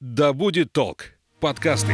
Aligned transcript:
Да 0.00 0.32
будет 0.32 0.72
толк. 0.72 1.06
Подкасты. 1.40 1.92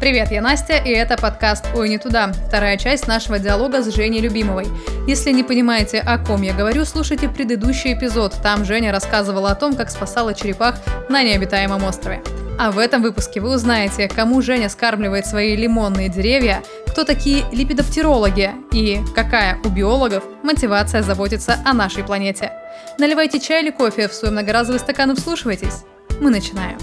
Привет, 0.00 0.30
я 0.32 0.40
Настя, 0.40 0.78
и 0.78 0.88
это 0.88 1.18
подкаст 1.18 1.66
«Ой, 1.74 1.90
не 1.90 1.98
туда», 1.98 2.32
вторая 2.32 2.78
часть 2.78 3.06
нашего 3.06 3.38
диалога 3.38 3.82
с 3.82 3.94
Женей 3.94 4.22
Любимовой. 4.22 4.68
Если 5.06 5.32
не 5.32 5.44
понимаете, 5.44 5.98
о 6.00 6.16
ком 6.16 6.40
я 6.40 6.54
говорю, 6.54 6.86
слушайте 6.86 7.28
предыдущий 7.28 7.92
эпизод. 7.92 8.34
Там 8.42 8.64
Женя 8.64 8.90
рассказывала 8.90 9.50
о 9.50 9.54
том, 9.54 9.76
как 9.76 9.90
спасала 9.90 10.32
черепах 10.32 10.76
на 11.10 11.22
необитаемом 11.22 11.84
острове. 11.84 12.22
А 12.58 12.70
в 12.70 12.78
этом 12.78 13.02
выпуске 13.02 13.40
вы 13.40 13.54
узнаете, 13.54 14.08
кому 14.08 14.40
Женя 14.42 14.68
скармливает 14.68 15.26
свои 15.26 15.56
лимонные 15.56 16.08
деревья, 16.08 16.62
кто 16.86 17.04
такие 17.04 17.44
липидоптерологи 17.50 18.52
и 18.72 19.00
какая 19.14 19.58
у 19.64 19.68
биологов 19.68 20.22
мотивация 20.42 21.02
заботиться 21.02 21.56
о 21.64 21.72
нашей 21.72 22.04
планете. 22.04 22.52
Наливайте 22.98 23.40
чай 23.40 23.62
или 23.62 23.70
кофе 23.70 24.08
в 24.08 24.12
свой 24.12 24.30
многоразовый 24.30 24.78
стакан 24.78 25.10
и 25.10 25.14
вслушивайтесь. 25.14 25.84
Мы 26.20 26.30
начинаем. 26.30 26.78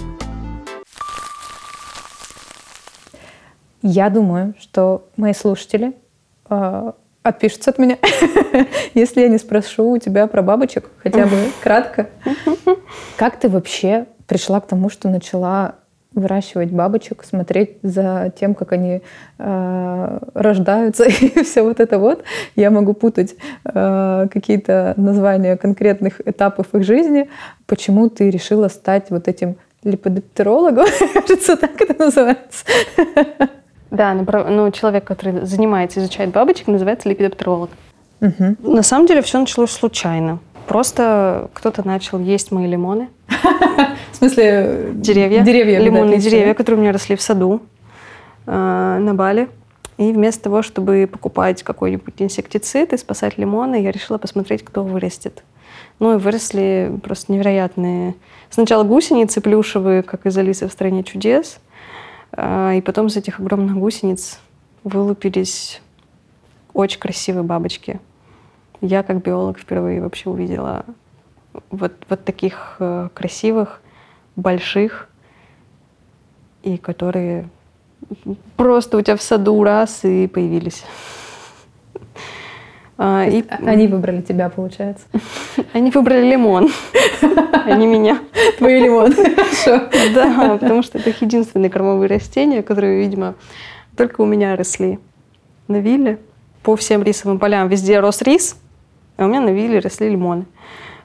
Я 3.82 4.10
думаю, 4.10 4.54
что 4.60 5.08
мои 5.16 5.32
слушатели 5.32 5.94
э, 6.50 6.92
отпишутся 7.22 7.70
от 7.70 7.78
меня, 7.78 7.96
если 8.94 9.22
я 9.22 9.28
не 9.28 9.38
спрошу 9.38 9.92
у 9.92 9.98
тебя 9.98 10.26
про 10.26 10.42
бабочек, 10.42 10.90
хотя 10.98 11.24
бы 11.26 11.50
кратко. 11.62 12.10
Как 13.16 13.38
ты 13.38 13.48
вообще 13.48 14.06
пришла 14.30 14.60
к 14.60 14.68
тому, 14.68 14.90
что 14.90 15.08
начала 15.08 15.74
выращивать 16.14 16.70
бабочек, 16.70 17.24
смотреть 17.24 17.78
за 17.82 18.32
тем, 18.38 18.54
как 18.54 18.72
они 18.72 19.02
э, 19.38 20.18
рождаются 20.34 21.04
и 21.08 21.42
все 21.42 21.62
вот 21.62 21.80
это 21.80 21.98
вот. 21.98 22.22
Я 22.54 22.70
могу 22.70 22.94
путать 22.94 23.34
э, 23.64 24.28
какие-то 24.32 24.94
названия 24.96 25.56
конкретных 25.56 26.20
этапов 26.24 26.72
их 26.74 26.84
жизни. 26.84 27.28
Почему 27.66 28.08
ты 28.08 28.30
решила 28.30 28.68
стать 28.68 29.10
вот 29.10 29.26
этим 29.26 29.56
липодоптерологом? 29.82 30.86
Кажется, 31.14 31.56
так 31.56 31.80
это 31.80 32.04
называется. 32.04 32.64
Да, 33.90 34.14
ну, 34.14 34.70
человек, 34.70 35.02
который 35.02 35.44
занимается, 35.44 35.98
изучает 35.98 36.30
бабочек, 36.30 36.68
называется 36.68 37.08
липидоптеролог. 37.08 37.70
Угу. 38.20 38.74
На 38.76 38.82
самом 38.84 39.06
деле 39.06 39.22
все 39.22 39.40
началось 39.40 39.72
случайно. 39.72 40.38
Просто 40.68 41.48
кто-то 41.52 41.84
начал 41.84 42.20
есть 42.20 42.52
мои 42.52 42.68
лимоны. 42.68 43.08
В 44.20 44.24
смысле? 44.24 44.90
Деревья. 44.94 45.42
Деревья. 45.42 45.78
Лимонные 45.80 46.18
деревья, 46.18 46.54
которые 46.54 46.78
у 46.78 46.82
меня 46.82 46.92
росли 46.92 47.16
в 47.16 47.22
саду 47.22 47.62
э, 48.46 48.50
на 48.50 49.14
Бали. 49.14 49.48
И 49.96 50.12
вместо 50.12 50.44
того, 50.44 50.62
чтобы 50.62 51.08
покупать 51.10 51.62
какой-нибудь 51.62 52.14
инсектицид 52.18 52.92
и 52.92 52.96
спасать 52.96 53.38
лимоны, 53.38 53.82
я 53.82 53.90
решила 53.90 54.18
посмотреть, 54.18 54.64
кто 54.64 54.84
вырастет. 54.84 55.42
Ну 55.98 56.14
и 56.14 56.18
выросли 56.18 56.92
просто 57.02 57.32
невероятные. 57.32 58.14
Сначала 58.50 58.84
гусеницы 58.84 59.40
плюшевые, 59.40 60.02
как 60.02 60.26
из 60.26 60.36
Алисы 60.38 60.68
в 60.68 60.72
стране 60.72 61.02
чудес– 61.02 61.58
а, 62.32 62.74
и 62.74 62.80
потом 62.80 63.08
из 63.08 63.16
этих 63.16 63.40
огромных 63.40 63.76
гусениц 63.76 64.38
вылупились 64.84 65.80
очень 66.72 67.00
красивые 67.00 67.42
бабочки. 67.42 68.00
Я 68.80 69.02
как 69.02 69.22
биолог 69.22 69.58
впервые 69.58 70.00
вообще 70.00 70.30
увидела 70.30 70.84
вот, 71.70 71.92
вот 72.08 72.24
таких 72.24 72.76
э, 72.78 73.08
красивых, 73.12 73.82
больших, 74.36 75.08
и 76.62 76.76
которые 76.76 77.48
просто 78.56 78.98
у 78.98 79.02
тебя 79.02 79.16
в 79.16 79.22
саду 79.22 79.62
раз 79.62 80.04
и 80.04 80.26
появились. 80.26 80.84
А, 83.02 83.24
и... 83.24 83.42
Они 83.64 83.86
выбрали 83.86 84.20
тебя, 84.20 84.50
получается? 84.50 85.06
Они 85.72 85.90
выбрали 85.90 86.30
лимон, 86.30 86.68
а 87.22 87.72
не 87.74 87.86
меня. 87.86 88.18
Твои 88.58 88.78
лимоны, 88.78 89.14
хорошо. 89.14 89.88
Да, 90.14 90.58
потому 90.60 90.82
что 90.82 90.98
это 90.98 91.08
их 91.08 91.22
единственные 91.22 91.70
кормовые 91.70 92.10
растения, 92.10 92.62
которые, 92.62 93.00
видимо, 93.00 93.36
только 93.96 94.20
у 94.20 94.26
меня 94.26 94.54
росли. 94.54 94.98
На 95.66 95.76
вилле 95.76 96.18
по 96.62 96.76
всем 96.76 97.02
рисовым 97.02 97.38
полям 97.38 97.68
везде 97.68 98.00
рос 98.00 98.20
рис, 98.20 98.60
а 99.16 99.24
у 99.24 99.28
меня 99.28 99.40
на 99.40 99.50
вилле 99.50 99.78
росли 99.78 100.10
лимоны. 100.10 100.44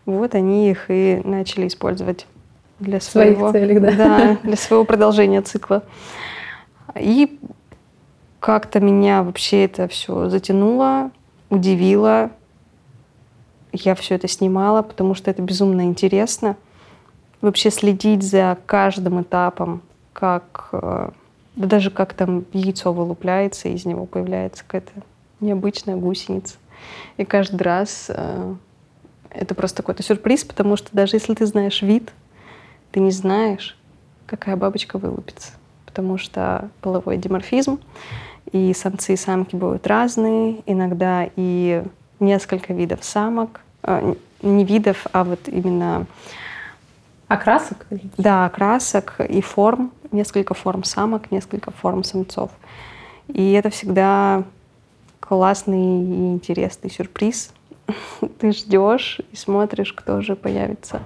Вот 0.06 0.36
они 0.36 0.70
их 0.70 0.86
и 0.90 1.22
начали 1.24 1.68
использовать 1.68 2.28
для 2.80 3.00
своего, 3.00 3.50
Своих 3.50 3.68
целей, 3.68 3.80
да. 3.80 3.92
да, 3.92 4.38
для 4.44 4.56
своего 4.56 4.86
продолжения 4.86 5.42
цикла. 5.42 5.84
И 7.00 7.40
как-то 8.40 8.80
меня 8.80 9.24
вообще 9.24 9.66
это 9.66 9.88
все 9.88 10.30
затянуло 10.30 11.12
удивило. 11.50 12.32
Я 13.72 13.96
все 13.96 14.16
это 14.16 14.28
снимала, 14.28 14.82
потому 14.82 15.16
что 15.16 15.32
это 15.32 15.42
безумно 15.42 15.82
интересно. 15.82 16.56
Вообще 17.42 17.70
следить 17.72 18.24
за 18.24 18.58
каждым 18.66 19.22
этапом, 19.22 19.82
как 20.14 20.70
э, 20.72 21.10
да 21.56 21.68
даже 21.68 21.92
как 21.92 22.14
там 22.14 22.46
яйцо 22.54 22.94
вылупляется, 22.94 23.68
из 23.68 23.86
него 23.86 24.06
появляется 24.06 24.64
какая-то 24.64 24.92
необычная 25.42 25.96
гусеница. 25.96 26.56
И 27.18 27.26
каждый 27.26 27.62
раз 27.62 28.06
э, 28.10 28.56
это 29.30 29.54
просто 29.56 29.84
какой-то 29.84 30.04
сюрприз, 30.04 30.46
потому 30.46 30.78
что 30.78 30.90
даже 30.94 31.18
если 31.18 31.34
ты 31.34 31.46
знаешь 31.46 31.82
вид, 31.82 32.12
ты 32.96 33.02
не 33.02 33.12
знаешь, 33.12 33.78
какая 34.26 34.56
бабочка 34.56 34.98
вылупится. 34.98 35.52
Потому 35.86 36.18
что 36.18 36.70
половой 36.80 37.18
диморфизм 37.18 37.82
и 38.54 38.74
самцы 38.74 39.16
и 39.16 39.18
самки 39.18 39.54
будут 39.54 39.86
разные, 39.86 40.62
иногда 40.66 41.28
и 41.36 41.84
несколько 42.22 42.72
видов 42.72 43.04
самок, 43.04 43.60
э, 43.84 44.16
не 44.42 44.64
видов, 44.64 45.08
а 45.12 45.26
вот 45.26 45.50
именно 45.50 46.06
окрасок. 47.28 47.86
Да, 48.18 48.46
окрасок 48.46 49.20
и 49.20 49.42
форм, 49.42 49.92
несколько 50.14 50.54
форм 50.54 50.86
самок, 50.86 51.32
несколько 51.32 51.72
форм 51.72 52.06
самцов. 52.06 52.50
И 53.28 53.52
это 53.52 53.72
всегда 53.72 54.46
классный 55.20 56.02
и 56.02 56.32
интересный 56.32 56.90
сюрприз. 56.90 57.52
Ты 58.40 58.54
ждешь 58.54 59.20
и 59.34 59.36
смотришь, 59.36 59.92
кто 59.92 60.22
же 60.22 60.38
появится 60.38 61.02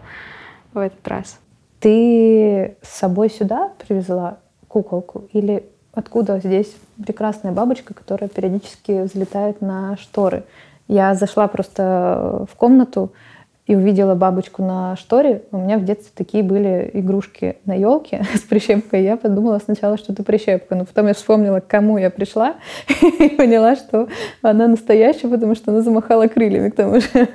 в 0.72 0.78
этот 0.78 1.08
раз. 1.08 1.40
Ты 1.80 2.78
с 2.82 2.90
собой 3.00 3.30
сюда 3.30 3.72
привезла 3.88 4.40
куколку 4.68 5.24
или 5.34 5.66
откуда 5.94 6.40
здесь 6.40 6.74
прекрасная 7.04 7.52
бабочка, 7.52 7.94
которая 7.94 8.30
периодически 8.30 9.04
взлетает 9.04 9.62
на 9.62 9.98
шторы. 9.98 10.44
Я 10.88 11.16
зашла 11.16 11.48
просто 11.48 12.46
в 12.52 12.56
комнату 12.56 13.12
и 13.69 13.75
увидела 13.75 14.16
бабочку 14.16 14.63
на 14.63 14.96
шторе. 14.96 15.44
У 15.52 15.57
меня 15.57 15.78
в 15.78 15.85
детстве 15.85 16.12
такие 16.16 16.44
были 16.44 16.90
игрушки 16.91 17.57
на 17.66 17.75
елке 17.75 18.25
с 18.34 18.40
прищепкой. 18.40 19.03
Я 19.03 19.16
подумала 19.16 19.59
сначала, 19.63 19.96
что 19.96 20.12
это 20.12 20.24
прищепка, 20.24 20.74
но 20.74 20.85
потом 20.85 21.06
я 21.06 21.13
вспомнила, 21.13 21.59
к 21.59 21.68
кому 21.68 22.00
я 22.00 22.09
пришла 22.09 22.56
и 23.19 23.30
поняла, 23.30 23.75
что 23.75 24.07
она 24.41 24.68
настоящая, 24.68 25.28
потому 25.28 25.53
что 25.53 25.72
она 25.72 25.81
замахала 25.81 26.25
крыльями 26.25 26.69
к 26.69 26.75
тому 26.75 27.00
же. 27.00 27.28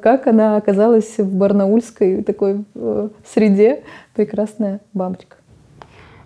Как 0.00 0.26
она 0.26 0.56
оказалась 0.56 1.18
в 1.18 1.36
барнаульской 1.36 2.22
такой 2.22 2.64
э, 2.74 3.08
среде. 3.26 3.82
Прекрасная 4.14 4.80
бабочка. 4.94 5.36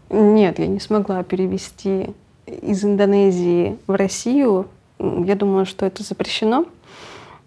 Нет, 0.08 0.60
я 0.60 0.69
не 0.69 0.78
смогла 0.78 1.25
перевести 1.25 2.14
из 2.47 2.84
Индонезии 2.84 3.76
в 3.88 3.97
Россию. 3.97 4.69
Я 5.00 5.34
думаю, 5.34 5.66
что 5.66 5.84
это 5.84 6.04
запрещено 6.04 6.64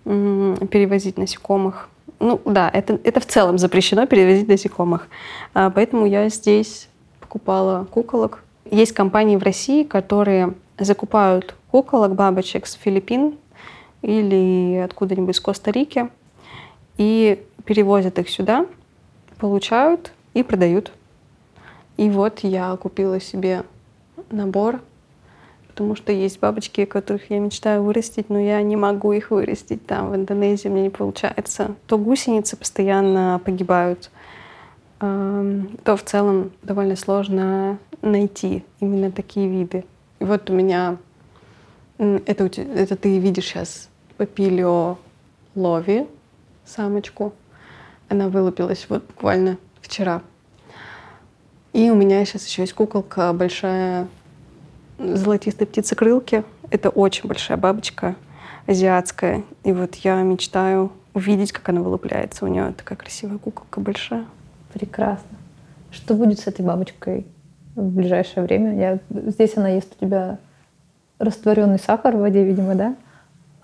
перевозить 0.03 1.17
насекомых. 1.17 1.89
Ну 2.19 2.41
да, 2.45 2.69
это, 2.69 2.99
это 3.03 3.19
в 3.19 3.25
целом 3.25 3.57
запрещено 3.57 4.05
перевозить 4.05 4.47
насекомых. 4.47 5.07
А, 5.53 5.69
поэтому 5.69 6.05
я 6.05 6.27
здесь 6.29 6.89
покупала 7.19 7.85
куколок. 7.85 8.43
Есть 8.69 8.93
компании 8.93 9.37
в 9.37 9.43
России, 9.43 9.83
которые 9.83 10.53
закупают 10.77 11.55
куколок, 11.71 12.15
бабочек 12.15 12.65
с 12.65 12.73
Филиппин 12.73 13.37
или 14.01 14.81
откуда-нибудь 14.83 15.35
из 15.35 15.39
Коста-Рики 15.39 16.09
и 16.97 17.43
перевозят 17.65 18.19
их 18.19 18.29
сюда, 18.29 18.65
получают 19.37 20.11
и 20.33 20.43
продают. 20.43 20.91
И 21.97 22.09
вот 22.09 22.39
я 22.39 22.75
купила 22.77 23.19
себе 23.19 23.63
набор, 24.31 24.81
потому 25.79 25.95
что 25.95 26.11
есть 26.11 26.41
бабочки, 26.41 26.83
которых 26.83 27.31
я 27.31 27.39
мечтаю 27.39 27.83
вырастить, 27.83 28.29
но 28.29 28.37
я 28.37 28.61
не 28.61 28.75
могу 28.75 29.13
их 29.13 29.31
вырастить 29.31 29.87
там, 29.87 30.11
в 30.11 30.15
Индонезии, 30.17 30.67
мне 30.67 30.81
не 30.81 30.89
получается. 30.89 31.73
То 31.87 31.97
гусеницы 31.97 32.57
постоянно 32.57 33.39
погибают, 33.45 34.11
то 34.99 35.95
в 35.95 36.03
целом 36.03 36.51
довольно 36.63 36.97
сложно 36.97 37.77
найти 38.01 38.65
именно 38.81 39.09
такие 39.09 39.47
виды. 39.47 39.85
И 40.19 40.25
вот 40.25 40.49
у 40.49 40.53
меня, 40.53 40.97
это, 41.97 42.51
это 42.61 42.97
ты 42.97 43.17
видишь 43.17 43.45
сейчас 43.45 43.87
папилио 44.17 44.97
лови, 45.55 46.07
самочку. 46.65 47.31
Она 48.09 48.27
вылупилась 48.27 48.85
вот 48.89 49.07
буквально 49.07 49.57
вчера. 49.79 50.23
И 51.71 51.89
у 51.89 51.95
меня 51.95 52.25
сейчас 52.25 52.45
еще 52.47 52.63
есть 52.63 52.73
куколка 52.73 53.31
большая 53.31 54.09
золотистой 54.99 55.65
птицекрылки. 55.65 56.43
Это 56.69 56.89
очень 56.89 57.27
большая 57.27 57.57
бабочка. 57.57 58.15
азиатская. 58.67 59.43
И 59.63 59.71
вот 59.71 59.95
я 59.95 60.21
мечтаю 60.21 60.91
увидеть, 61.13 61.51
как 61.51 61.69
она 61.69 61.81
вылупляется. 61.81 62.45
У 62.45 62.47
нее 62.47 62.73
такая 62.77 62.97
красивая 62.97 63.39
куколка 63.39 63.79
большая. 63.79 64.25
Прекрасно. 64.73 65.37
Что 65.91 66.13
будет 66.13 66.39
с 66.39 66.47
этой 66.47 66.63
бабочкой 66.63 67.25
в 67.75 67.89
ближайшее 67.89 68.43
время? 68.43 68.77
Я... 68.77 68.99
Здесь 69.09 69.57
она 69.57 69.69
ест 69.69 69.95
у 69.97 70.05
тебя 70.05 70.37
растворенный 71.17 71.79
сахар 71.79 72.15
в 72.15 72.19
воде, 72.19 72.43
видимо, 72.43 72.75
да? 72.75 72.95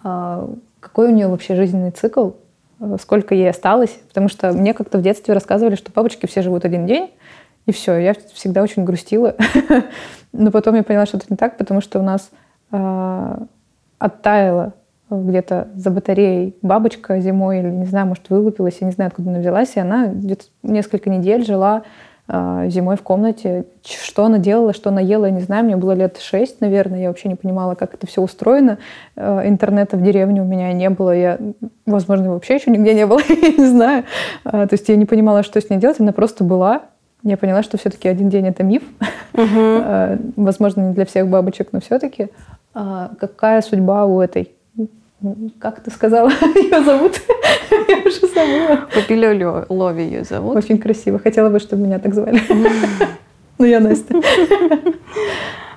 А 0.04 0.50
какой 0.80 1.10
у 1.10 1.12
нее 1.12 1.28
вообще 1.28 1.56
жизненный 1.56 1.92
цикл? 1.92 2.32
Сколько 3.00 3.36
ей 3.36 3.50
осталось? 3.50 3.98
Потому 4.08 4.28
что 4.28 4.52
мне 4.52 4.74
как-то 4.74 4.98
в 4.98 5.02
детстве 5.02 5.34
рассказывали, 5.34 5.76
что 5.76 5.92
бабочки 5.92 6.26
все 6.26 6.42
живут 6.42 6.66
один 6.66 6.88
день, 6.88 7.12
и 7.66 7.72
все. 7.72 7.98
Я 7.98 8.14
всегда 8.34 8.62
очень 8.64 8.84
грустила. 8.84 9.36
Но 10.32 10.52
потом 10.52 10.76
я 10.76 10.84
поняла, 10.84 11.06
что 11.06 11.18
это 11.18 11.28
не 11.30 11.38
так, 11.38 11.58
потому 11.58 11.82
что 11.82 12.00
у 12.00 12.04
нас 12.04 12.30
э, 12.72 13.38
оттаяла 14.00 14.74
где-то 15.10 15.68
за 15.76 15.92
батареей 15.92 16.56
бабочка 16.62 17.20
зимой, 17.20 17.60
или, 17.60 17.70
не 17.70 17.86
знаю, 17.86 18.08
может, 18.08 18.30
вылупилась, 18.30 18.78
я 18.82 18.88
не 18.88 18.94
знаю, 18.94 19.10
откуда 19.10 19.30
она 19.30 19.40
взялась, 19.40 19.76
и 19.76 19.80
она 19.80 20.08
где-то 20.08 20.46
несколько 20.64 21.10
недель 21.10 21.46
жила 21.46 21.84
э, 22.28 22.66
зимой 22.70 22.98
в 22.98 23.04
комнате. 23.04 23.66
Что 23.84 24.26
она 24.26 24.40
делала, 24.40 24.74
что 24.74 24.90
она 24.90 25.00
ела, 25.02 25.26
я 25.26 25.32
не 25.32 25.42
знаю, 25.42 25.64
мне 25.64 25.76
было 25.76 25.92
лет 25.92 26.18
шесть, 26.18 26.60
наверное, 26.60 27.02
я 27.02 27.08
вообще 27.10 27.30
не 27.30 27.36
понимала, 27.36 27.76
как 27.76 27.94
это 27.94 28.08
все 28.08 28.22
устроено. 28.22 28.80
Э, 29.16 29.48
интернета 29.48 29.96
в 29.96 30.02
деревне 30.02 30.42
у 30.42 30.46
меня 30.46 30.74
не 30.74 30.90
было, 30.90 31.16
я, 31.16 31.38
возможно, 31.86 32.32
вообще 32.32 32.56
еще 32.56 32.72
нигде 32.72 32.94
не 32.94 33.06
было, 33.06 33.20
я 33.30 33.52
не 33.52 33.66
знаю. 33.68 34.06
Э, 34.44 34.68
то 34.68 34.74
есть 34.74 34.90
я 34.90 34.96
не 34.96 35.06
понимала, 35.06 35.44
что 35.44 35.62
с 35.62 35.70
ней 35.70 35.78
делать, 35.78 36.00
она 36.00 36.14
просто 36.14 36.44
была, 36.44 36.84
я 37.30 37.38
поняла, 37.38 37.64
что 37.64 37.78
все-таки 37.78 38.08
один 38.08 38.30
день 38.30 38.48
это 38.48 38.64
миф. 38.64 38.84
Угу. 39.34 40.34
Возможно, 40.44 40.82
не 40.82 40.94
для 40.94 41.06
всех 41.06 41.28
бабочек, 41.28 41.70
но 41.72 41.80
все-таки. 41.82 42.30
А 42.74 43.12
какая 43.20 43.62
судьба 43.62 44.06
у 44.06 44.22
этой 44.22 44.52
как 45.60 45.82
ты 45.82 45.92
сказала, 45.92 46.30
ее 46.56 46.84
зовут? 46.84 47.20
Я 47.88 47.98
уже 47.98 48.28
забыла. 48.28 48.88
Попилё 48.94 49.66
Лови 49.70 50.04
ее 50.04 50.24
зовут. 50.24 50.58
Очень 50.58 50.78
красиво. 50.78 51.18
Хотела 51.20 51.50
бы, 51.50 51.60
чтобы 51.60 51.84
меня 51.84 52.00
так 52.00 52.14
звали. 52.14 52.42
Ну, 53.58 53.66
я 53.66 53.80
Настя. 53.80 54.16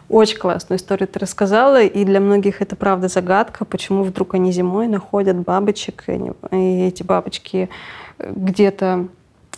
Очень 0.09 0.39
классную 0.39 0.79
историю 0.79 1.07
ты 1.07 1.21
рассказала, 1.21 1.83
и 1.83 2.05
для 2.05 2.19
многих 2.19 2.61
это 2.61 2.75
правда 2.75 3.09
загадка, 3.09 3.65
почему 3.65 4.03
вдруг 4.03 4.35
они 4.35 4.51
зимой 4.53 4.89
находят 4.89 5.37
бабочек, 5.37 6.05
и 6.09 6.87
эти 6.87 7.03
бабочки 7.03 7.69
где-то... 8.19 9.07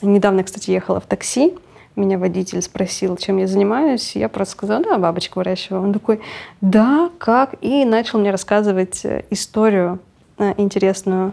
Недавно, 0.02 0.44
кстати, 0.44 0.70
ехала 0.70 1.00
в 1.00 1.06
такси, 1.06 1.54
меня 1.96 2.18
водитель 2.18 2.62
спросил, 2.62 3.16
чем 3.16 3.38
я 3.38 3.46
занимаюсь, 3.46 4.16
я 4.16 4.28
просто 4.28 4.52
сказала, 4.52 4.82
да, 4.82 4.98
бабочку 4.98 5.40
выращиваю. 5.40 5.82
Он 5.82 5.92
такой, 5.92 6.20
да, 6.60 7.10
как? 7.18 7.54
И 7.60 7.84
начал 7.84 8.18
мне 8.18 8.30
рассказывать 8.30 9.04
э, 9.04 9.24
историю 9.30 9.98
э, 10.38 10.54
интересную. 10.56 11.32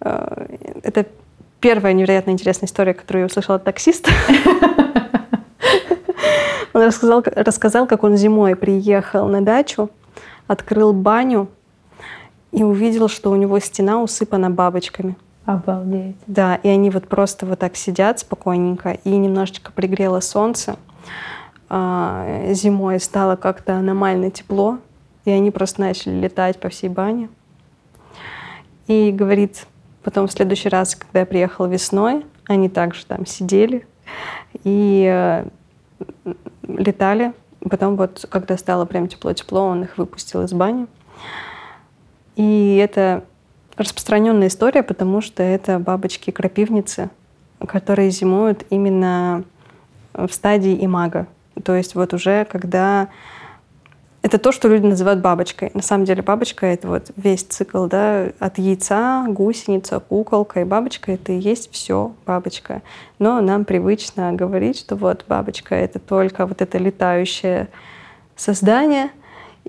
Э, 0.00 0.46
это 0.82 1.06
первая 1.60 1.92
невероятно 1.92 2.30
интересная 2.30 2.68
история, 2.68 2.94
которую 2.94 3.22
я 3.22 3.26
услышала 3.26 3.56
от 3.56 3.64
таксиста. 3.64 4.10
Он 6.72 6.82
рассказал, 6.82 7.22
рассказал, 7.24 7.86
как 7.88 8.04
он 8.04 8.16
зимой 8.16 8.54
приехал 8.54 9.26
на 9.26 9.40
дачу, 9.40 9.90
открыл 10.46 10.92
баню 10.92 11.48
и 12.52 12.62
увидел, 12.62 13.08
что 13.08 13.32
у 13.32 13.36
него 13.36 13.58
стена 13.58 14.00
усыпана 14.00 14.50
бабочками. 14.50 15.16
Обалдеть. 15.46 16.16
Да, 16.26 16.56
и 16.56 16.68
они 16.68 16.90
вот 16.90 17.08
просто 17.08 17.46
вот 17.46 17.58
так 17.58 17.76
сидят 17.76 18.20
спокойненько, 18.20 18.98
и 19.04 19.10
немножечко 19.10 19.72
пригрело 19.72 20.20
солнце. 20.20 20.76
А, 21.68 22.52
зимой 22.52 23.00
стало 23.00 23.36
как-то 23.36 23.76
аномально 23.76 24.30
тепло, 24.30 24.78
и 25.24 25.30
они 25.30 25.50
просто 25.50 25.80
начали 25.80 26.14
летать 26.14 26.60
по 26.60 26.68
всей 26.68 26.88
бане. 26.88 27.28
И 28.86 29.12
говорит, 29.12 29.66
потом 30.02 30.26
в 30.26 30.32
следующий 30.32 30.68
раз, 30.68 30.96
когда 30.96 31.20
я 31.20 31.26
приехала 31.26 31.66
весной, 31.66 32.26
они 32.46 32.68
также 32.68 33.06
там 33.06 33.24
сидели 33.24 33.86
и 34.64 35.06
э, 35.08 35.44
летали. 36.66 37.32
Потом 37.60 37.96
вот, 37.96 38.26
когда 38.28 38.56
стало 38.56 38.86
прям 38.86 39.06
тепло-тепло, 39.06 39.62
он 39.66 39.84
их 39.84 39.96
выпустил 39.96 40.42
из 40.42 40.52
бани. 40.52 40.86
И 42.34 42.76
это 42.82 43.24
распространенная 43.80 44.48
история, 44.48 44.82
потому 44.82 45.20
что 45.20 45.42
это 45.42 45.78
бабочки-крапивницы, 45.78 47.10
которые 47.66 48.10
зимуют 48.10 48.64
именно 48.70 49.44
в 50.14 50.28
стадии 50.30 50.84
имага. 50.84 51.26
То 51.64 51.74
есть 51.74 51.94
вот 51.94 52.14
уже 52.14 52.44
когда... 52.44 53.08
Это 54.22 54.36
то, 54.36 54.52
что 54.52 54.68
люди 54.68 54.84
называют 54.84 55.20
бабочкой. 55.20 55.70
На 55.72 55.80
самом 55.80 56.04
деле 56.04 56.20
бабочка— 56.20 56.66
это 56.68 56.88
вот 56.88 57.10
весь 57.16 57.42
цикл, 57.42 57.86
да, 57.86 58.26
от 58.38 58.58
яйца, 58.58 59.24
гусеница, 59.26 59.98
куколка 59.98 60.60
и 60.60 60.64
бабочка— 60.64 61.12
это 61.14 61.32
и 61.32 61.38
есть 61.38 61.72
все 61.72 62.12
бабочка. 62.26 62.82
Но 63.18 63.40
нам 63.40 63.64
привычно 63.64 64.34
говорить, 64.34 64.78
что 64.78 64.94
вот 64.94 65.24
бабочка— 65.26 65.74
это 65.76 65.98
только 65.98 66.44
вот 66.44 66.60
это 66.60 66.76
летающее 66.76 67.68
создание, 68.36 69.08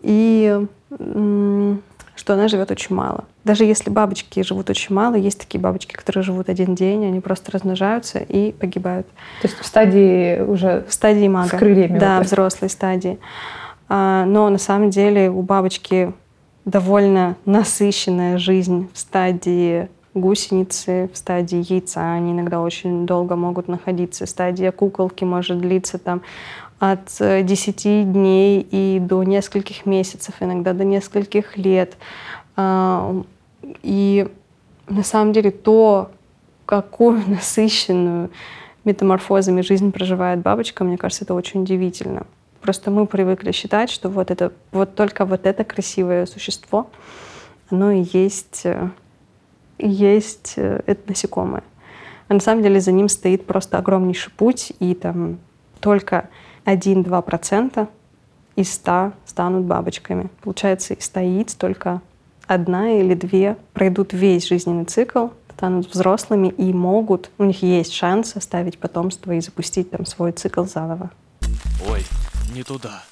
и 0.01 0.67
что 0.89 2.33
она 2.33 2.49
живет 2.49 2.71
очень 2.71 2.93
мало. 2.93 3.23
Даже 3.43 3.65
если 3.65 3.89
бабочки 3.89 4.43
живут 4.43 4.69
очень 4.69 4.93
мало, 4.93 5.15
есть 5.15 5.39
такие 5.39 5.59
бабочки, 5.59 5.93
которые 5.93 6.23
живут 6.23 6.49
один 6.49 6.75
день, 6.75 7.05
они 7.05 7.19
просто 7.21 7.51
размножаются 7.51 8.19
и 8.19 8.51
погибают. 8.51 9.07
То 9.41 9.47
есть 9.47 9.57
в 9.59 9.65
стадии 9.65 10.41
уже 10.41 10.85
в 10.87 10.93
стадии 10.93 11.27
мага. 11.27 11.57
С 11.57 11.59
крыльями. 11.59 11.97
Да, 11.97 12.17
вот 12.17 12.27
взрослой 12.27 12.69
стадии. 12.69 13.17
А, 13.89 14.25
но 14.25 14.49
на 14.49 14.59
самом 14.59 14.91
деле 14.91 15.29
у 15.29 15.41
бабочки 15.41 16.13
довольно 16.65 17.35
насыщенная 17.45 18.37
жизнь 18.37 18.89
в 18.93 18.97
стадии 18.97 19.89
гусеницы, 20.13 21.09
в 21.13 21.17
стадии 21.17 21.65
яйца. 21.71 22.13
Они 22.13 22.33
иногда 22.33 22.61
очень 22.61 23.05
долго 23.05 23.35
могут 23.35 23.67
находиться. 23.67 24.25
Стадия 24.25 24.71
куколки 24.71 25.23
может 25.23 25.59
длиться 25.59 25.97
там 25.97 26.21
от 26.79 27.11
10 27.19 27.85
э, 27.85 28.03
дней 28.03 28.67
и 28.71 28.99
до 28.99 29.23
нескольких 29.23 29.85
месяцев, 29.85 30.35
иногда 30.39 30.73
до 30.73 30.83
нескольких 30.83 31.57
лет. 31.57 31.95
А, 32.61 33.23
и 33.81 34.27
на 34.87 35.03
самом 35.03 35.33
деле 35.33 35.51
то, 35.51 36.11
какую 36.65 37.21
насыщенную 37.27 38.29
метаморфозами 38.83 39.61
жизнь 39.61 39.91
проживает 39.91 40.39
бабочка, 40.41 40.83
мне 40.83 40.97
кажется, 40.97 41.23
это 41.23 41.33
очень 41.33 41.61
удивительно. 41.61 42.25
Просто 42.61 42.91
мы 42.91 43.07
привыкли 43.07 43.51
считать, 43.51 43.89
что 43.89 44.09
вот 44.09 44.29
это, 44.29 44.53
вот 44.71 44.95
только 44.95 45.25
вот 45.25 45.45
это 45.45 45.63
красивое 45.63 46.25
существо, 46.27 46.87
оно 47.71 47.91
и 47.91 48.05
есть, 48.13 48.61
э, 48.65 48.89
есть 49.79 50.53
э, 50.57 50.81
это 50.85 51.01
насекомое. 51.09 51.63
А 52.27 52.33
на 52.33 52.39
самом 52.39 52.61
деле 52.61 52.79
за 52.79 52.91
ним 52.91 53.09
стоит 53.09 53.45
просто 53.47 53.77
огромнейший 53.79 54.31
путь, 54.31 54.73
и 54.79 54.93
там 54.93 55.39
только 55.79 56.29
1-2% 56.65 57.87
из 58.55 58.73
100 58.73 59.13
станут 59.25 59.63
бабочками. 59.63 60.29
Получается, 60.41 60.93
из 60.93 61.05
100 61.05 61.19
яиц 61.19 61.53
только 61.55 62.01
одна 62.53 62.91
или 62.91 63.13
две 63.13 63.55
пройдут 63.73 64.13
весь 64.13 64.47
жизненный 64.47 64.85
цикл, 64.85 65.27
станут 65.61 65.93
взрослыми 65.93 66.47
и 66.47 66.73
могут, 66.73 67.29
у 67.37 67.43
них 67.43 67.61
есть 67.61 67.93
шанс 67.93 68.35
оставить 68.35 68.79
потомство 68.79 69.31
и 69.31 69.39
запустить 69.41 69.91
там 69.91 70.07
свой 70.07 70.31
цикл 70.31 70.63
заново. 70.63 71.11
Ой, 71.87 72.03
не 72.53 72.63
туда. 72.63 73.03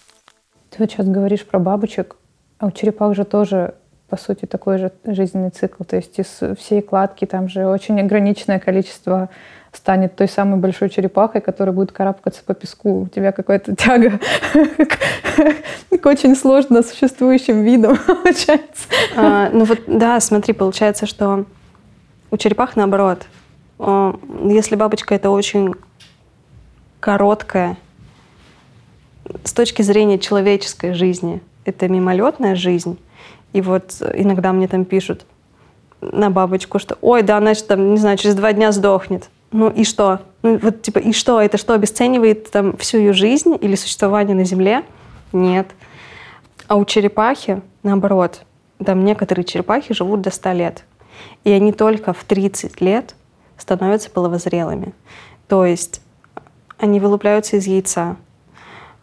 Ты 0.72 0.78
вот 0.80 0.90
сейчас 0.90 1.08
говоришь 1.08 1.46
про 1.46 1.60
бабочек, 1.60 2.16
а 2.58 2.66
у 2.66 2.72
черепах 2.72 3.16
же 3.16 3.24
тоже, 3.24 3.76
по 4.10 4.18
сути, 4.18 4.46
такой 4.46 4.78
же 4.78 4.92
жизненный 5.06 5.52
цикл. 5.52 5.84
То 5.84 5.96
есть 5.96 6.20
из 6.20 6.40
всей 6.58 6.82
кладки 6.82 7.26
там 7.26 7.48
же 7.48 7.68
очень 7.68 8.00
ограниченное 8.00 8.60
количество 8.60 9.30
станет 9.72 10.16
той 10.16 10.28
самой 10.28 10.60
большой 10.60 10.90
черепахой, 10.90 11.42
которая 11.42 11.74
будет 11.74 11.92
карабкаться 11.92 12.42
по 12.44 12.54
песку. 12.54 13.02
У 13.02 13.08
тебя 13.08 13.32
какая-то 13.32 13.76
тяга 13.76 14.20
к 16.02 16.06
очень 16.06 16.36
сложно 16.36 16.82
существующим 16.82 17.62
видам 17.64 17.98
получается. 18.08 18.88
А, 19.16 19.50
ну 19.52 19.66
вот, 19.66 19.80
да, 19.88 20.20
смотри, 20.20 20.54
получается, 20.54 21.06
что 21.06 21.46
у 22.32 22.38
черепах 22.38 22.76
наоборот. 22.76 23.26
Если 23.80 24.76
бабочка 24.76 25.16
это 25.16 25.30
очень 25.30 25.74
короткая, 27.00 27.78
с 29.44 29.54
точки 29.54 29.84
зрения 29.84 30.20
человеческой 30.20 30.94
жизни, 30.94 31.42
это 31.64 31.88
мимолетная 31.88 32.56
жизнь. 32.56 32.98
И 33.54 33.62
вот 33.62 34.02
иногда 34.14 34.54
мне 34.54 34.68
там 34.68 34.86
пишут 34.86 35.26
на 36.02 36.30
бабочку, 36.30 36.80
что 36.80 36.98
ой, 37.02 37.24
да, 37.24 37.40
значит, 37.40 37.68
там, 37.68 37.92
не 37.92 37.98
знаю, 37.98 38.18
через 38.18 38.36
два 38.36 38.54
дня 38.54 38.72
сдохнет. 38.72 39.30
Ну 39.52 39.70
и 39.70 39.84
что? 39.84 40.20
Ну 40.44 40.58
вот 40.58 40.82
типа 40.82 41.00
и 41.00 41.12
что? 41.12 41.42
Это 41.42 41.58
что 41.58 41.74
обесценивает 41.74 42.52
там 42.52 42.78
всю 42.78 42.98
ее 43.00 43.14
жизнь 43.14 43.58
или 43.60 43.76
существование 43.76 44.36
на 44.36 44.46
Земле? 44.46 44.84
Нет. 45.34 45.68
А 46.68 46.76
у 46.76 46.86
черепахи 46.86 47.62
наоборот. 47.84 48.42
Там 48.84 49.04
некоторые 49.04 49.44
черепахи 49.44 49.94
живут 49.94 50.22
до 50.22 50.32
100 50.32 50.52
лет. 50.54 50.86
И 51.44 51.52
они 51.52 51.74
только 51.74 52.14
в 52.14 52.24
30 52.24 52.80
лет 52.80 53.16
становятся 53.58 54.10
половозрелыми. 54.10 54.94
То 55.48 55.66
есть 55.66 56.02
они 56.78 57.00
вылупляются 57.00 57.58
из 57.58 57.68
яйца. 57.68 58.16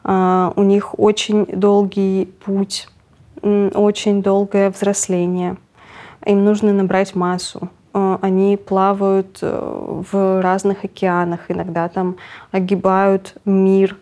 Uh, 0.02 0.52
у 0.54 0.62
них 0.62 0.96
очень 1.00 1.46
долгий 1.46 2.32
путь, 2.44 2.88
очень 3.74 4.22
долгое 4.22 4.70
взросление. 4.70 5.56
им 6.24 6.44
нужно 6.44 6.72
набрать 6.72 7.14
массу. 7.14 7.70
Э, 7.94 8.18
они 8.20 8.56
плавают 8.56 9.38
э, 9.40 10.02
в 10.10 10.42
разных 10.42 10.84
океанах, 10.84 11.50
иногда 11.50 11.88
там 11.88 12.16
огибают 12.52 13.34
мир, 13.44 13.96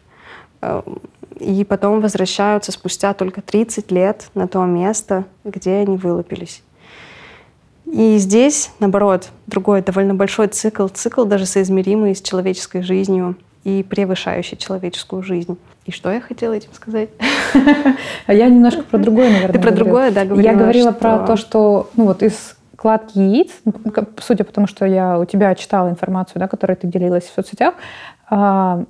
э, 0.61 0.83
и 1.39 1.65
потом 1.65 2.01
возвращаются 2.01 2.73
спустя 2.73 3.15
только 3.15 3.41
30 3.43 3.91
лет 3.91 4.31
на 4.35 4.49
то 4.49 4.65
место, 4.65 5.25
где 5.45 5.77
они 5.77 5.97
вылупились. 5.97 6.63
И 7.87 8.17
здесь, 8.19 8.71
наоборот, 8.81 9.29
другой 9.47 9.83
довольно 9.83 10.15
большой 10.15 10.49
цикл, 10.49 10.89
цикл 10.89 11.25
даже 11.25 11.47
соизмеримый 11.47 12.15
с 12.15 12.23
человеческой 12.23 12.83
жизнью 12.83 13.37
и 13.63 13.85
превышающий 13.89 14.57
человеческую 14.57 15.23
жизнь. 15.23 15.59
И 15.87 15.91
что 15.91 16.11
я 16.11 16.21
хотела 16.21 16.55
этим 16.55 16.73
сказать? 16.73 17.11
А 18.27 18.33
я 18.33 18.49
немножко 18.49 18.83
про 18.83 18.99
другое, 18.99 19.31
наверное. 19.31 19.53
Ты 19.53 19.59
про 19.61 19.71
другое, 19.71 20.11
да, 20.11 20.25
говорила? 20.25 20.53
Я 20.53 20.57
говорила 20.57 20.93
про 20.93 21.19
то, 21.27 21.37
что 21.37 21.91
ну 21.95 22.05
вот 22.05 22.23
из 22.23 22.57
кладки 22.77 23.19
яиц, 23.19 23.51
ну, 23.65 23.75
судя 24.19 24.45
по 24.45 24.53
тому, 24.53 24.67
что 24.67 24.87
я 24.87 25.19
у 25.19 25.25
тебя 25.25 25.55
читала 25.55 25.89
информацию, 25.89 26.41
да, 26.41 26.49
которой 26.49 26.77
ты 26.77 26.87
делилась 26.87 27.25
в 27.25 27.35
соцсетях, 27.35 27.75
а, 28.29 28.85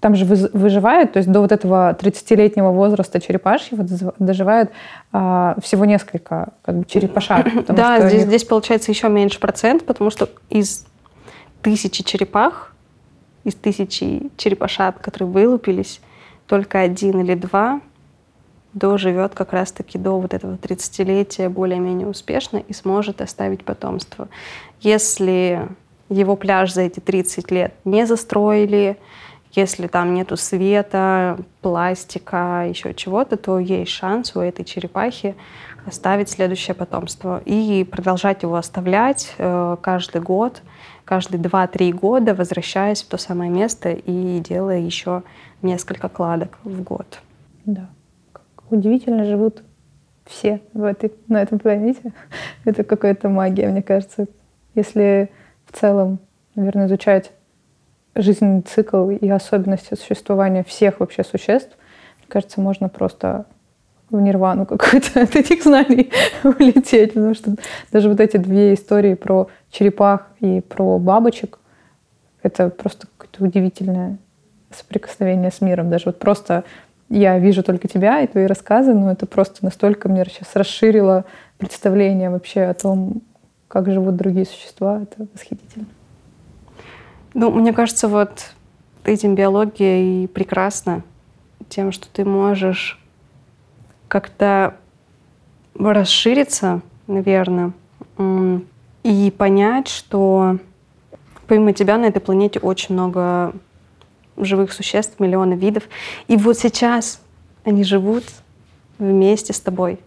там 0.00 0.14
же 0.14 0.24
выживают, 0.24 1.12
то 1.12 1.18
есть 1.18 1.30
до 1.30 1.40
вот 1.40 1.52
этого 1.52 1.96
30-летнего 1.98 2.70
возраста 2.70 3.20
черепашьего 3.20 3.84
доживают 4.18 4.70
а, 5.12 5.56
всего 5.62 5.84
несколько 5.84 6.48
как 6.62 6.76
бы, 6.76 6.84
черепашат. 6.84 7.46
Да, 7.68 8.00
здесь, 8.00 8.20
них... 8.20 8.28
здесь 8.28 8.44
получается 8.44 8.90
еще 8.90 9.08
меньше 9.08 9.40
процент, 9.40 9.84
потому 9.84 10.10
что 10.10 10.28
из 10.50 10.86
тысячи 11.62 12.04
черепах, 12.04 12.74
из 13.44 13.54
тысячи 13.54 14.30
черепашат, 14.36 14.98
которые 14.98 15.28
вылупились, 15.30 16.00
только 16.46 16.80
один 16.80 17.20
или 17.20 17.34
два 17.34 17.80
доживет 18.72 19.34
как 19.34 19.52
раз-таки 19.52 19.98
до 19.98 20.20
вот 20.20 20.34
этого 20.34 20.56
30-летия 20.56 21.48
более-менее 21.48 22.06
успешно 22.06 22.58
и 22.58 22.72
сможет 22.72 23.20
оставить 23.22 23.64
потомство. 23.64 24.28
Если 24.80 25.66
его 26.08 26.36
пляж 26.36 26.72
за 26.72 26.82
эти 26.82 27.00
30 27.00 27.50
лет 27.50 27.74
не 27.84 28.06
застроили, 28.06 28.98
если 29.52 29.86
там 29.86 30.12
нету 30.12 30.36
света, 30.36 31.38
пластика, 31.62 32.66
еще 32.68 32.92
чего-то, 32.92 33.38
то 33.38 33.58
есть 33.58 33.90
шанс 33.90 34.36
у 34.36 34.40
этой 34.40 34.64
черепахи 34.64 35.34
оставить 35.86 36.28
следующее 36.28 36.74
потомство 36.74 37.40
и 37.44 37.84
продолжать 37.84 38.42
его 38.42 38.56
оставлять 38.56 39.34
э, 39.38 39.76
каждый 39.80 40.20
год, 40.20 40.62
каждые 41.04 41.40
2-3 41.40 41.92
года, 41.92 42.34
возвращаясь 42.34 43.02
в 43.02 43.08
то 43.08 43.16
самое 43.16 43.50
место 43.50 43.90
и 43.90 44.40
делая 44.40 44.80
еще 44.80 45.22
несколько 45.62 46.08
кладок 46.08 46.58
в 46.64 46.82
год. 46.82 47.20
Да. 47.64 47.88
Как 48.32 48.44
удивительно 48.70 49.24
живут 49.24 49.62
все 50.24 50.60
в 50.72 50.82
этой, 50.82 51.12
на 51.28 51.40
этом 51.40 51.58
планете. 51.58 52.12
Это 52.64 52.82
какая-то 52.82 53.28
магия, 53.28 53.68
мне 53.68 53.82
кажется. 53.82 54.26
Если 54.74 55.30
в 55.64 55.78
целом, 55.78 56.18
наверное, 56.54 56.86
изучать 56.86 57.32
жизненный 58.14 58.62
цикл 58.62 59.10
и 59.10 59.28
особенности 59.28 59.94
существования 59.94 60.64
всех 60.64 61.00
вообще 61.00 61.22
существ, 61.22 61.76
мне 62.18 62.26
кажется, 62.28 62.60
можно 62.60 62.88
просто 62.88 63.46
в 64.10 64.20
нирвану 64.20 64.66
какую-то 64.66 65.20
от 65.22 65.36
этих 65.36 65.62
знаний 65.62 66.10
улететь, 66.44 67.14
потому 67.14 67.34
что 67.34 67.56
даже 67.92 68.08
вот 68.08 68.20
эти 68.20 68.36
две 68.36 68.74
истории 68.74 69.14
про 69.14 69.48
черепах 69.70 70.28
и 70.40 70.60
про 70.60 70.98
бабочек, 70.98 71.58
это 72.42 72.70
просто 72.70 73.08
какое-то 73.16 73.44
удивительное 73.44 74.18
соприкосновение 74.70 75.50
с 75.50 75.60
миром. 75.60 75.90
Даже 75.90 76.06
вот 76.06 76.18
просто 76.18 76.64
я 77.08 77.38
вижу 77.38 77.62
только 77.62 77.88
тебя 77.88 78.20
и 78.20 78.26
твои 78.26 78.46
рассказы, 78.46 78.94
но 78.94 79.12
это 79.12 79.26
просто 79.26 79.64
настолько 79.64 80.08
мне 80.08 80.24
сейчас 80.24 80.54
расширило 80.54 81.24
представление 81.58 82.30
вообще 82.30 82.62
о 82.62 82.74
том, 82.74 83.22
как 83.68 83.90
живут 83.90 84.16
другие 84.16 84.46
существа. 84.46 85.02
Это 85.02 85.26
восхитительно. 85.32 85.86
Ну, 87.34 87.50
мне 87.50 87.72
кажется, 87.72 88.08
вот 88.08 88.52
этим 89.04 89.34
биология 89.34 89.98
и 89.98 90.26
прекрасна 90.26 91.02
тем, 91.68 91.92
что 91.92 92.08
ты 92.12 92.24
можешь 92.24 93.00
как-то 94.08 94.76
расшириться, 95.74 96.80
наверное, 97.06 97.72
и 99.02 99.34
понять, 99.36 99.88
что 99.88 100.58
помимо 101.46 101.72
тебя 101.72 101.98
на 101.98 102.06
этой 102.06 102.20
планете 102.20 102.58
очень 102.60 102.94
много 102.94 103.52
живых 104.36 104.72
существ, 104.72 105.18
миллионы 105.20 105.54
видов. 105.54 105.84
И 106.28 106.36
вот 106.36 106.58
сейчас 106.58 107.20
они 107.64 107.84
живут 107.84 108.24
вместе 108.98 109.52
с 109.52 109.60
тобой. 109.60 109.98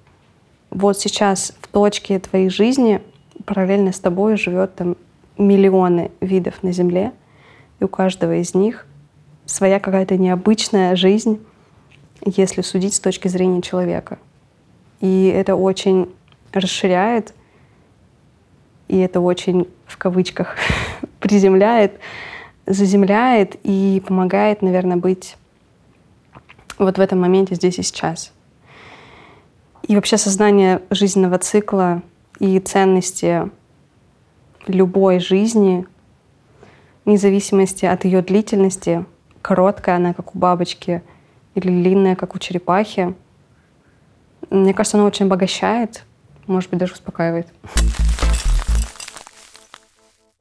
Вот 0.69 0.99
сейчас 0.99 1.53
в 1.61 1.67
точке 1.67 2.19
твоей 2.19 2.49
жизни 2.49 3.01
параллельно 3.45 3.91
с 3.91 3.99
тобой 3.99 4.37
живет 4.37 4.75
там 4.75 4.95
миллионы 5.37 6.11
видов 6.19 6.61
на 6.63 6.71
Земле, 6.71 7.11
и 7.79 7.85
у 7.85 7.87
каждого 7.87 8.35
из 8.35 8.53
них 8.53 8.85
своя 9.45 9.79
какая-то 9.79 10.17
необычная 10.17 10.95
жизнь, 10.95 11.43
если 12.25 12.61
судить 12.61 12.93
с 12.93 12.99
точки 12.99 13.27
зрения 13.27 13.61
человека. 13.61 14.19
И 14.99 15.27
это 15.27 15.55
очень 15.55 16.09
расширяет, 16.51 17.33
и 18.87 18.97
это 18.97 19.21
очень 19.21 19.67
в 19.85 19.97
кавычках 19.97 20.55
приземляет, 21.19 21.99
заземляет 22.65 23.57
и 23.63 24.01
помогает, 24.05 24.61
наверное, 24.61 24.97
быть 24.97 25.37
вот 26.77 26.97
в 26.97 27.01
этом 27.01 27.19
моменте 27.19 27.55
здесь 27.55 27.77
и 27.77 27.83
сейчас. 27.83 28.31
И 29.87 29.95
вообще 29.95 30.17
сознание 30.17 30.81
жизненного 30.89 31.37
цикла 31.39 32.01
и 32.39 32.59
ценности 32.59 33.49
любой 34.67 35.19
жизни, 35.19 35.85
вне 37.05 37.17
зависимости 37.17 37.85
от 37.85 38.05
ее 38.05 38.21
длительности, 38.21 39.05
короткая 39.41 39.95
она, 39.95 40.13
как 40.13 40.35
у 40.35 40.37
бабочки, 40.37 41.01
или 41.55 41.67
длинная, 41.67 42.15
как 42.15 42.35
у 42.35 42.39
черепахи, 42.39 43.15
мне 44.49 44.73
кажется, 44.73 44.97
она 44.97 45.05
очень 45.05 45.25
обогащает, 45.25 46.03
может 46.47 46.69
быть, 46.69 46.79
даже 46.79 46.93
успокаивает. 46.93 47.47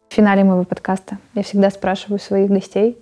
В 0.09 0.15
финале 0.15 0.45
моего 0.45 0.65
подкаста 0.65 1.19
я 1.35 1.43
всегда 1.43 1.71
спрашиваю 1.71 2.19
своих 2.19 2.51
гостей 2.51 2.99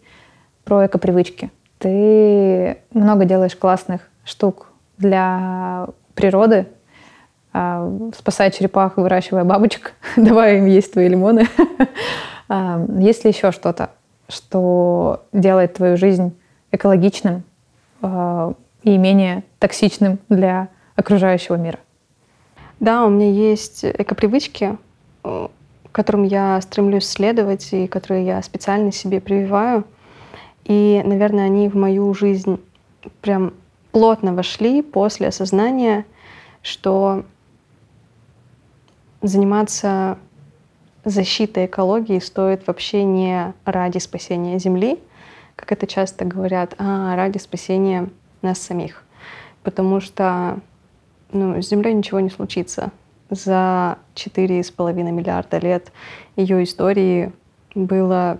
про 0.64 0.86
экопривычки. 0.86 1.50
Ты 1.78 2.78
много 2.92 3.24
делаешь 3.24 3.54
классных 3.54 4.08
штук 4.24 4.66
для 4.98 5.88
природы, 6.14 6.66
а, 7.52 7.90
спасая 8.16 8.50
черепах, 8.50 8.96
выращивая 8.96 9.44
бабочек, 9.44 9.94
давая 10.16 10.58
им 10.58 10.66
есть 10.66 10.92
твои 10.92 11.08
лимоны. 11.08 11.46
А, 12.48 12.80
есть 13.00 13.24
ли 13.24 13.32
еще 13.32 13.50
что-то, 13.50 13.90
что 14.28 15.26
делает 15.32 15.74
твою 15.74 15.96
жизнь 15.96 16.32
экологичным 16.70 17.42
и 18.02 18.98
менее 18.98 19.44
токсичным 19.58 20.18
для 20.28 20.68
окружающего 20.94 21.56
мира? 21.56 21.78
Да, 22.78 23.06
у 23.06 23.10
меня 23.10 23.30
есть 23.30 23.84
экопривычки, 23.84 24.76
которым 25.92 26.24
я 26.24 26.60
стремлюсь 26.60 27.06
следовать 27.06 27.72
и 27.72 27.86
которые 27.86 28.26
я 28.26 28.42
специально 28.42 28.92
себе 28.92 29.20
прививаю. 29.20 29.84
И, 30.64 31.00
наверное, 31.04 31.46
они 31.46 31.68
в 31.68 31.74
мою 31.74 32.12
жизнь 32.12 32.60
прям 33.22 33.54
плотно 33.92 34.34
вошли 34.34 34.82
после 34.82 35.28
осознания, 35.28 36.04
что 36.62 37.24
заниматься 39.22 40.18
защитой 41.04 41.66
экологии 41.66 42.18
стоит 42.18 42.66
вообще 42.66 43.04
не 43.04 43.54
ради 43.64 43.98
спасения 43.98 44.58
Земли, 44.58 44.98
как 45.66 45.78
это 45.78 45.86
часто 45.88 46.24
говорят, 46.24 46.74
а 46.78 47.16
ради 47.16 47.38
спасения 47.38 48.08
нас 48.40 48.60
самих. 48.60 49.02
Потому 49.64 50.00
что 50.00 50.60
ну, 51.32 51.60
с 51.60 51.68
Землей 51.68 51.92
ничего 51.92 52.20
не 52.20 52.30
случится. 52.30 52.92
За 53.30 53.98
четыре 54.14 54.62
с 54.62 54.70
половиной 54.70 55.10
миллиарда 55.10 55.58
лет 55.58 55.90
ее 56.36 56.62
истории 56.62 57.32
было 57.74 58.38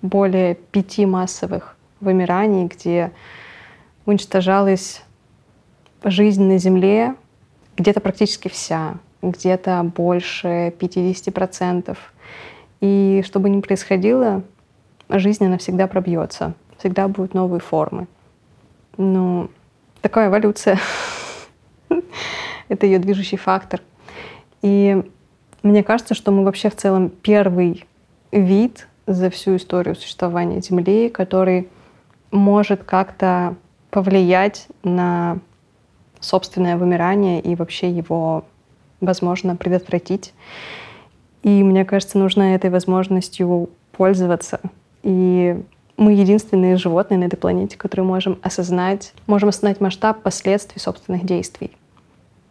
более 0.00 0.54
пяти 0.54 1.04
массовых 1.04 1.76
вымираний, 2.00 2.64
где 2.64 3.12
уничтожалась 4.06 5.02
жизнь 6.02 6.42
на 6.42 6.56
Земле, 6.56 7.16
где-то 7.76 8.00
практически 8.00 8.48
вся, 8.48 8.94
где-то 9.20 9.82
больше 9.94 10.72
50%. 10.78 11.98
И 12.80 13.22
что 13.26 13.40
бы 13.40 13.50
ни 13.50 13.60
происходило, 13.60 14.42
жизнь, 15.18 15.44
она 15.44 15.58
всегда 15.58 15.86
пробьется, 15.86 16.54
всегда 16.78 17.08
будут 17.08 17.34
новые 17.34 17.60
формы. 17.60 18.06
Ну, 18.96 19.50
такая 20.00 20.28
эволюция. 20.28 20.78
Это 22.68 22.86
ее 22.86 22.98
движущий 22.98 23.38
фактор. 23.38 23.80
И 24.62 25.02
мне 25.62 25.82
кажется, 25.82 26.14
что 26.14 26.32
мы 26.32 26.44
вообще 26.44 26.70
в 26.70 26.76
целом 26.76 27.10
первый 27.10 27.86
вид 28.32 28.86
за 29.06 29.30
всю 29.30 29.56
историю 29.56 29.96
существования 29.96 30.60
Земли, 30.60 31.08
который 31.08 31.68
может 32.30 32.84
как-то 32.84 33.56
повлиять 33.90 34.68
на 34.84 35.38
собственное 36.20 36.76
вымирание 36.76 37.40
и 37.40 37.56
вообще 37.56 37.90
его 37.90 38.44
возможно 39.00 39.56
предотвратить. 39.56 40.32
И 41.42 41.62
мне 41.62 41.84
кажется, 41.84 42.18
нужно 42.18 42.54
этой 42.54 42.70
возможностью 42.70 43.70
пользоваться. 43.92 44.60
И 45.02 45.62
мы 45.96 46.12
единственные 46.12 46.76
животные 46.76 47.18
на 47.18 47.24
этой 47.24 47.36
планете, 47.36 47.76
которые 47.76 48.06
можем 48.06 48.38
осознать, 48.42 49.12
можем 49.26 49.50
осознать 49.50 49.80
масштаб 49.80 50.22
последствий 50.22 50.80
собственных 50.80 51.24
действий. 51.24 51.70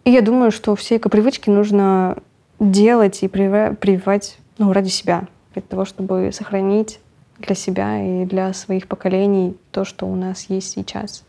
И 0.06 0.12
я 0.12 0.22
думаю, 0.22 0.51
что 0.51 0.75
все 0.75 0.98
эко-привычки 0.98 1.50
нужно 1.50 2.18
делать 2.60 3.24
и 3.24 3.27
прививать 3.27 4.38
ну, 4.58 4.72
ради 4.74 4.89
себя, 4.89 5.27
для 5.53 5.62
того, 5.62 5.86
чтобы 5.86 6.32
сохранить 6.32 7.00
для 7.39 7.56
себя 7.56 8.03
и 8.03 8.25
для 8.25 8.53
своих 8.53 8.88
поколений 8.88 9.58
то, 9.72 9.86
что 9.86 10.06
у 10.06 10.15
нас 10.15 10.46
есть 10.50 10.72
сейчас. 10.72 11.24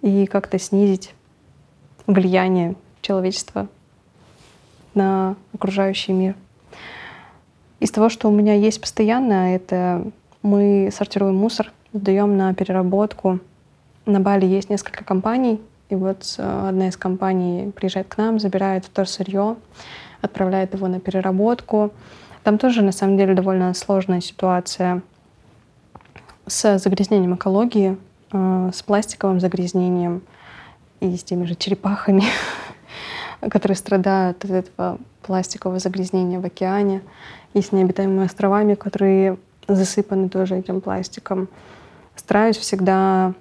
И 0.00 0.26
как-то 0.26 0.58
снизить 0.58 1.12
влияние 2.06 2.76
человечества 3.00 3.68
на 4.94 5.36
окружающий 5.52 6.12
мир. 6.12 6.36
Из 7.80 7.90
того, 7.90 8.08
что 8.08 8.28
у 8.28 8.32
меня 8.32 8.54
есть 8.54 8.80
постоянно, 8.80 9.54
это 9.54 10.10
мы 10.42 10.90
сортируем 10.92 11.36
мусор, 11.36 11.72
сдаем 11.92 12.36
на 12.36 12.54
переработку. 12.54 13.40
На 14.06 14.20
Бали 14.20 14.46
есть 14.46 14.70
несколько 14.70 15.04
компаний, 15.04 15.60
и 15.88 15.94
вот 15.94 16.34
э, 16.38 16.68
одна 16.68 16.88
из 16.88 16.96
компаний 16.96 17.72
приезжает 17.72 18.08
к 18.08 18.18
нам, 18.18 18.38
забирает 18.38 18.84
вторсырье, 18.84 19.56
отправляет 20.20 20.74
его 20.74 20.86
на 20.88 21.00
переработку. 21.00 21.92
Там 22.42 22.58
тоже, 22.58 22.82
на 22.82 22.92
самом 22.92 23.16
деле, 23.16 23.34
довольно 23.34 23.74
сложная 23.74 24.20
ситуация 24.20 25.02
с 26.46 26.78
загрязнением 26.78 27.34
экологии, 27.34 27.96
э, 28.32 28.70
с 28.72 28.82
пластиковым 28.82 29.40
загрязнением 29.40 30.22
и 31.00 31.16
с 31.16 31.24
теми 31.24 31.44
же 31.44 31.54
черепахами, 31.54 32.24
которые 33.50 33.76
страдают 33.76 34.44
от 34.44 34.50
этого 34.50 34.98
пластикового 35.22 35.78
загрязнения 35.78 36.40
в 36.40 36.44
океане, 36.44 37.02
и 37.54 37.62
с 37.62 37.72
необитаемыми 37.72 38.24
островами, 38.24 38.74
которые 38.74 39.38
засыпаны 39.68 40.28
тоже 40.28 40.56
этим 40.56 40.80
пластиком. 40.80 41.48
Стараюсь 42.16 42.56
всегда 42.56 43.34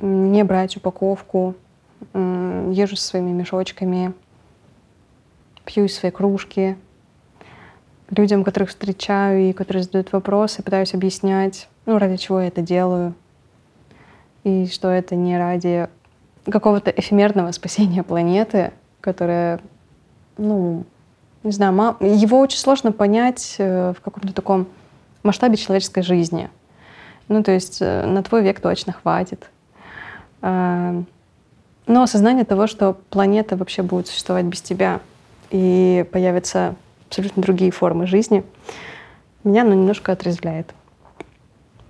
не 0.00 0.44
брать 0.44 0.76
упаковку, 0.76 1.54
езжу 2.14 2.96
со 2.96 3.06
своими 3.06 3.30
мешочками, 3.30 4.12
пью 5.64 5.84
из 5.84 5.96
своей 5.96 6.12
кружки. 6.12 6.76
Людям, 8.10 8.42
которых 8.42 8.70
встречаю 8.70 9.50
и 9.50 9.52
которые 9.52 9.84
задают 9.84 10.12
вопросы, 10.12 10.62
пытаюсь 10.62 10.94
объяснять, 10.94 11.68
ну, 11.86 11.98
ради 11.98 12.16
чего 12.16 12.40
я 12.40 12.48
это 12.48 12.60
делаю. 12.60 13.14
И 14.42 14.66
что 14.66 14.88
это 14.88 15.14
не 15.14 15.38
ради 15.38 15.88
какого-то 16.50 16.90
эфемерного 16.90 17.52
спасения 17.52 18.02
планеты, 18.02 18.72
которая, 19.00 19.60
ну, 20.38 20.84
не 21.42 21.52
знаю, 21.52 21.96
его 22.00 22.40
очень 22.40 22.58
сложно 22.58 22.90
понять 22.90 23.56
э, 23.58 23.92
в 23.96 24.00
каком-то 24.00 24.34
таком 24.34 24.66
масштабе 25.22 25.56
человеческой 25.56 26.02
жизни. 26.02 26.50
Ну, 27.28 27.42
то 27.42 27.52
есть 27.52 27.78
э, 27.80 28.06
на 28.06 28.22
твой 28.22 28.42
век 28.42 28.60
точно 28.60 28.92
хватит. 28.92 29.48
А, 30.42 31.02
но 31.86 32.02
осознание 32.02 32.44
того, 32.44 32.66
что 32.66 32.94
планета 33.10 33.56
вообще 33.56 33.82
будет 33.82 34.06
существовать 34.06 34.44
без 34.44 34.62
тебя, 34.62 35.00
и 35.50 36.06
появятся 36.12 36.76
абсолютно 37.08 37.42
другие 37.42 37.72
формы 37.72 38.06
жизни, 38.06 38.44
меня 39.42 39.64
ну, 39.64 39.74
немножко 39.74 40.12
отрезвляет. 40.12 40.72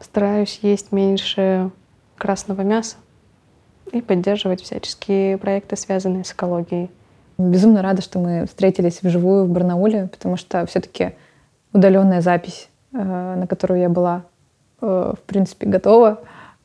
Стараюсь 0.01 0.61
есть 0.63 0.93
меньше 0.93 1.71
красного 2.17 2.63
мяса 2.63 2.97
и 3.93 4.01
поддерживать 4.01 4.63
всяческие 4.63 5.37
проекты, 5.37 5.77
связанные 5.77 6.25
с 6.25 6.33
экологией. 6.33 6.91
Безумно 7.37 7.83
рада, 7.83 8.01
что 8.01 8.19
мы 8.19 8.47
встретились 8.47 9.03
вживую 9.03 9.45
в 9.45 9.51
Барнауле, 9.51 10.09
потому 10.09 10.37
что 10.37 10.65
все-таки 10.67 11.13
удаленная 11.73 12.23
запись, 12.23 12.69
э, 12.69 12.70
на 12.99 13.47
которую 13.49 13.81
я 13.81 13.89
была, 13.89 14.23
э, 14.81 15.15
в 15.17 15.23
принципе, 15.27 15.67
готова, 15.67 16.21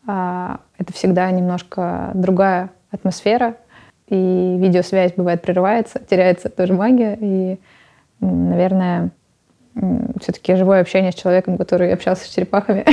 а, 0.07 0.59
это 0.77 0.93
всегда 0.93 1.29
немножко 1.31 2.11
другая 2.13 2.69
атмосфера, 2.91 3.55
и 4.07 4.57
видеосвязь 4.59 5.13
бывает 5.15 5.41
прерывается, 5.41 5.99
теряется 5.99 6.49
тоже 6.49 6.73
магия, 6.73 7.17
и, 7.19 7.59
наверное, 8.19 9.09
все-таки 10.21 10.55
живое 10.55 10.81
общение 10.81 11.11
с 11.11 11.15
человеком, 11.15 11.57
который 11.57 11.91
общался 11.91 12.25
с 12.25 12.29
черепахами, 12.29 12.85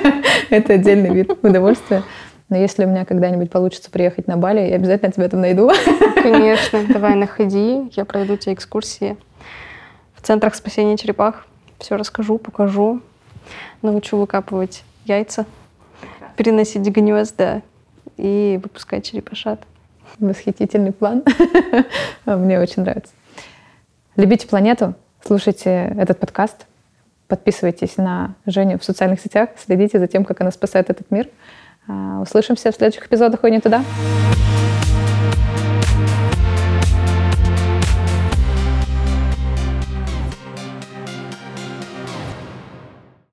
это 0.50 0.74
отдельный 0.74 1.10
вид 1.10 1.38
удовольствия. 1.42 2.02
Но 2.48 2.56
если 2.56 2.84
у 2.84 2.88
меня 2.88 3.04
когда-нибудь 3.04 3.50
получится 3.50 3.90
приехать 3.90 4.26
на 4.26 4.36
Бали, 4.36 4.60
я 4.60 4.76
обязательно 4.76 5.12
тебя 5.12 5.28
там 5.28 5.40
найду. 5.40 5.70
Конечно, 6.22 6.82
давай 6.88 7.14
находи, 7.14 7.90
я 7.94 8.04
проведу 8.04 8.36
тебе 8.36 8.54
экскурсии 8.54 9.16
в 10.14 10.22
центрах 10.22 10.54
спасения 10.54 10.96
черепах. 10.96 11.46
Все 11.80 11.96
расскажу, 11.96 12.36
покажу, 12.36 13.00
научу 13.80 14.18
выкапывать 14.18 14.84
яйца, 15.06 15.46
переносить 16.36 16.86
гнезда 16.86 17.62
и 18.18 18.60
выпускать 18.62 19.06
черепашат. 19.06 19.62
Восхитительный 20.18 20.92
план. 20.92 21.24
Мне 22.26 22.60
очень 22.60 22.82
нравится. 22.82 23.12
Любите 24.16 24.46
планету, 24.46 24.94
слушайте 25.24 25.94
этот 25.96 26.20
подкаст, 26.20 26.66
подписывайтесь 27.28 27.96
на 27.96 28.34
Женю 28.44 28.78
в 28.78 28.84
социальных 28.84 29.20
сетях, 29.20 29.50
следите 29.56 29.98
за 29.98 30.06
тем, 30.06 30.26
как 30.26 30.42
она 30.42 30.50
спасает 30.50 30.90
этот 30.90 31.10
мир. 31.10 31.28
А, 31.88 32.20
услышимся 32.20 32.72
в 32.72 32.74
следующих 32.74 33.06
эпизодах 33.06 33.42
«Ой, 33.42 33.50
не 33.52 33.60
туда». 33.60 33.82